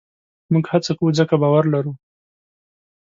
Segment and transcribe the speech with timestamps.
[0.51, 1.93] موږ هڅه کوو؛ ځکه باور لرو.